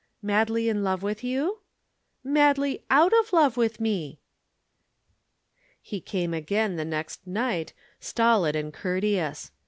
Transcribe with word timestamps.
"Madly 0.23 0.67
in 0.67 0.83
love 0.83 1.03
with 1.03 1.23
you?" 1.23 1.59
"Madly 2.23 2.81
out 2.89 3.13
of 3.19 3.31
love 3.31 3.55
with 3.55 3.79
me." 3.79 4.17
He 5.79 6.01
came 6.01 6.33
again 6.33 6.75
the 6.75 6.85
next 6.85 7.27
night, 7.27 7.71
stolid 7.99 8.55
and 8.55 8.73
courteous. 8.73 9.51